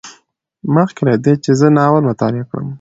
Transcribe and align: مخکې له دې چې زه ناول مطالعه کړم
مخکې 0.75 1.01
له 1.09 1.15
دې 1.23 1.33
چې 1.43 1.51
زه 1.59 1.67
ناول 1.77 2.03
مطالعه 2.09 2.43
کړم 2.49 2.67